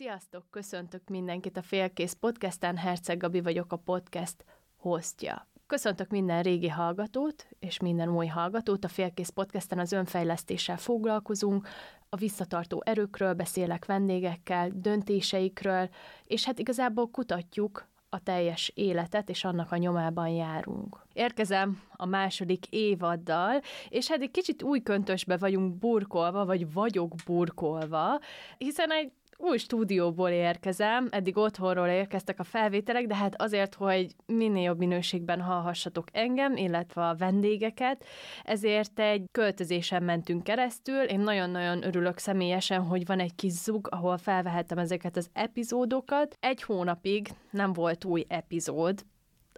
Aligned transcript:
Sziasztok, 0.00 0.44
köszöntök 0.50 1.08
mindenkit 1.08 1.56
a 1.56 1.62
Félkész 1.62 2.12
Podcasten, 2.12 2.76
Herceg 2.76 3.18
Gabi 3.18 3.40
vagyok 3.40 3.72
a 3.72 3.76
podcast 3.76 4.44
hostja. 4.76 5.48
Köszöntök 5.66 6.10
minden 6.10 6.42
régi 6.42 6.68
hallgatót 6.68 7.46
és 7.58 7.80
minden 7.80 8.08
új 8.08 8.26
hallgatót. 8.26 8.84
A 8.84 8.88
Félkész 8.88 9.28
Podcasten 9.28 9.78
az 9.78 9.92
önfejlesztéssel 9.92 10.76
foglalkozunk, 10.76 11.68
a 12.08 12.16
visszatartó 12.16 12.82
erőkről 12.84 13.34
beszélek 13.34 13.84
vendégekkel, 13.84 14.70
döntéseikről, 14.74 15.88
és 16.24 16.44
hát 16.44 16.58
igazából 16.58 17.10
kutatjuk 17.10 17.88
a 18.08 18.22
teljes 18.22 18.72
életet, 18.74 19.28
és 19.28 19.44
annak 19.44 19.72
a 19.72 19.76
nyomában 19.76 20.28
járunk. 20.28 20.96
Érkezem 21.12 21.82
a 21.96 22.06
második 22.06 22.66
évaddal, 22.66 23.60
és 23.88 24.08
hát 24.08 24.20
egy 24.20 24.30
kicsit 24.30 24.62
új 24.62 24.82
köntösbe 24.82 25.36
vagyunk 25.36 25.78
burkolva, 25.78 26.44
vagy 26.44 26.72
vagyok 26.72 27.14
burkolva, 27.26 28.20
hiszen 28.58 28.92
egy 28.92 29.12
új 29.40 29.56
stúdióból 29.56 30.28
érkezem, 30.28 31.08
eddig 31.10 31.36
otthonról 31.36 31.88
érkeztek 31.88 32.38
a 32.38 32.44
felvételek, 32.44 33.06
de 33.06 33.14
hát 33.14 33.42
azért, 33.42 33.74
hogy 33.74 34.14
minél 34.26 34.62
jobb 34.62 34.78
minőségben 34.78 35.40
hallhassatok 35.40 36.06
engem, 36.12 36.56
illetve 36.56 37.08
a 37.08 37.16
vendégeket, 37.16 38.04
ezért 38.44 39.00
egy 39.00 39.24
költözésen 39.32 40.02
mentünk 40.02 40.42
keresztül. 40.42 41.02
Én 41.02 41.20
nagyon-nagyon 41.20 41.84
örülök 41.84 42.18
személyesen, 42.18 42.82
hogy 42.82 43.06
van 43.06 43.20
egy 43.20 43.34
kis 43.34 43.52
zug, 43.52 43.88
ahol 43.90 44.18
felvehettem 44.18 44.78
ezeket 44.78 45.16
az 45.16 45.28
epizódokat. 45.32 46.36
Egy 46.40 46.62
hónapig 46.62 47.28
nem 47.50 47.72
volt 47.72 48.04
új 48.04 48.24
epizód, 48.28 49.04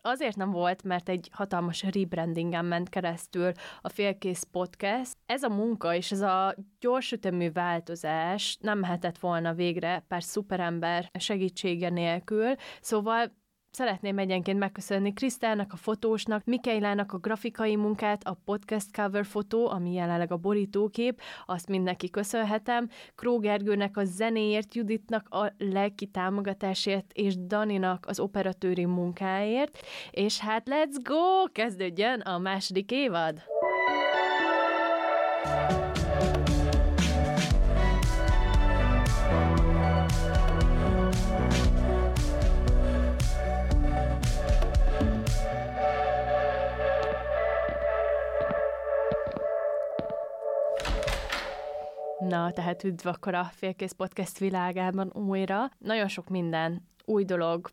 azért 0.03 0.37
nem 0.37 0.51
volt, 0.51 0.83
mert 0.83 1.09
egy 1.09 1.29
hatalmas 1.33 1.83
rebrandingen 1.83 2.65
ment 2.65 2.89
keresztül 2.89 3.53
a 3.81 3.89
Félkész 3.89 4.47
Podcast. 4.51 5.17
Ez 5.27 5.43
a 5.43 5.49
munka 5.49 5.95
és 5.95 6.13
ez 6.13 6.21
a 6.21 6.55
gyorsütemű 6.81 7.53
változás 7.53 8.57
nem 8.61 8.79
mehetett 8.79 9.19
volna 9.19 9.55
végre 9.55 10.05
pár 10.09 10.23
szuperember 10.23 11.11
segítsége 11.19 11.89
nélkül, 11.89 12.55
szóval 12.81 13.41
Szeretném 13.73 14.19
egyenként 14.19 14.59
megköszönni 14.59 15.13
Krisztának, 15.13 15.73
a 15.73 15.77
fotósnak, 15.77 16.45
Mikélának 16.45 17.13
a 17.13 17.19
grafikai 17.19 17.77
munkát, 17.77 18.25
a 18.25 18.37
podcast 18.45 18.97
cover 18.97 19.25
fotó, 19.25 19.69
ami 19.69 19.93
jelenleg 19.93 20.33
a 20.33 20.37
borítókép, 20.37 21.21
azt 21.47 21.69
mindenki 21.69 22.11
köszönhetem, 22.11 22.89
Krógergőnek 23.15 23.97
a 23.97 24.05
zenéért, 24.05 24.75
Juditnak 24.75 25.29
a 25.29 25.53
lelki 25.59 26.07
támogatásért, 26.07 27.13
és 27.13 27.35
Daninak 27.47 28.07
az 28.09 28.21
operatőri 28.21 28.85
munkáért, 28.85 29.79
és 30.11 30.39
hát 30.39 30.69
let's 30.71 30.97
go! 31.03 31.53
Kezdődjön 31.53 32.21
a 32.21 32.39
második 32.39 32.91
évad! 32.91 33.43
Na, 52.33 52.51
tehát 52.51 52.85
üdv 52.85 53.07
akkor 53.07 53.35
a 53.35 53.45
Félkész 53.45 53.93
Podcast 53.93 54.39
világában 54.39 55.11
újra. 55.13 55.69
Nagyon 55.79 56.09
sok 56.09 56.29
minden 56.29 56.89
új 57.05 57.25
dolog 57.25 57.71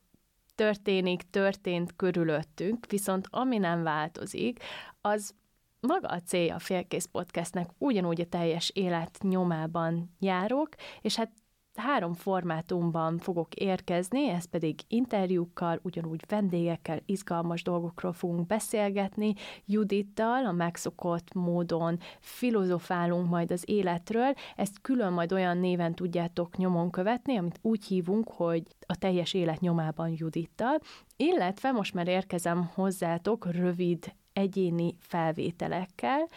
történik, 0.56 1.30
történt 1.30 1.96
körülöttünk, 1.96 2.86
viszont 2.86 3.28
ami 3.30 3.58
nem 3.58 3.84
változik, 3.84 4.64
az 5.02 5.34
maga 5.80 6.08
a 6.08 6.22
célja 6.22 6.56
a 6.56 6.60
Félkész 6.60 7.06
Podcastnek 7.06 7.70
ugyanúgy 7.78 8.22
a 8.22 8.26
teljes 8.26 8.70
élet 8.70 9.18
nyomában 9.22 10.16
járok, 10.20 10.70
és 11.02 11.16
hát 11.16 11.32
három 11.80 12.14
formátumban 12.14 13.18
fogok 13.18 13.54
érkezni, 13.54 14.30
ez 14.30 14.46
pedig 14.46 14.80
interjúkkal, 14.88 15.80
ugyanúgy 15.84 16.24
vendégekkel, 16.28 17.00
izgalmas 17.06 17.64
dolgokról 17.64 18.14
fogunk 18.14 18.48
beszélgetni, 18.48 19.34
Judittal, 19.66 20.46
a 20.46 20.52
megszokott 20.52 21.34
módon 21.34 22.00
filozofálunk 22.20 23.30
majd 23.30 23.52
az 23.52 23.64
életről, 23.66 24.34
ezt 24.56 24.82
külön 24.82 25.14
majd 25.14 25.34
olyan 25.34 25.58
néven 25.58 25.96
tudjátok 25.96 26.58
nyomon 26.58 26.90
követni, 26.90 27.38
amit 27.38 27.60
úgy 27.62 27.86
hívunk, 27.86 28.30
hogy 28.32 28.64
a 28.86 28.96
teljes 28.96 29.34
élet 29.34 29.60
nyomában 29.60 30.14
Judittal, 30.16 30.80
illetve 31.16 31.72
most 31.72 31.94
már 31.94 32.08
érkezem 32.08 32.70
hozzátok 32.74 33.52
rövid 33.52 34.14
egyéni 34.34 34.96
felvételekkel. 35.00 36.28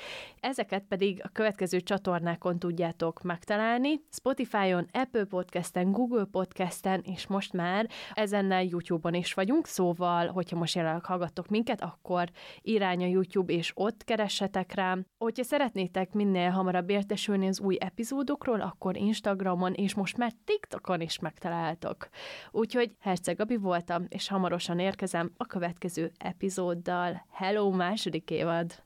Ezeket 0.40 0.84
pedig 0.88 1.20
a 1.24 1.28
következő 1.28 1.80
csatornákon 1.80 2.58
tudjátok 2.58 3.22
megtalálni. 3.22 4.00
Spotify-on, 4.10 4.86
Apple 4.92 5.24
Podcast-en, 5.24 5.92
Google 5.92 6.24
Podcast-en, 6.24 7.00
és 7.04 7.26
most 7.26 7.52
már 7.52 7.88
ezennel 8.12 8.64
YouTube-on 8.64 9.14
is 9.14 9.34
vagyunk, 9.34 9.66
szóval, 9.66 10.26
hogyha 10.26 10.56
most 10.58 10.74
jelenleg 10.74 11.04
hallgattok 11.04 11.48
minket, 11.48 11.82
akkor 11.82 12.30
irány 12.60 13.02
a 13.02 13.06
YouTube, 13.06 13.52
és 13.52 13.72
ott 13.74 14.04
keressetek 14.04 14.74
rám. 14.74 15.04
Hogyha 15.18 15.44
szeretnétek 15.44 16.12
minél 16.12 16.50
hamarabb 16.50 16.90
értesülni 16.90 17.46
az 17.46 17.60
új 17.60 17.76
epizódokról, 17.80 18.60
akkor 18.60 18.96
Instagramon, 18.96 19.72
és 19.72 19.94
most 19.94 20.16
már 20.16 20.32
TikTokon 20.44 21.00
is 21.00 21.18
megtaláltok. 21.18 22.08
Úgyhogy 22.50 22.96
Herceg 23.00 23.36
Gabi 23.36 23.56
voltam, 23.56 24.04
és 24.08 24.28
hamarosan 24.28 24.78
érkezem 24.78 25.32
a 25.36 25.46
következő 25.46 26.12
epizóddal. 26.18 27.26
Hello, 27.30 27.70
második 27.82 28.30
évad! 28.30 28.82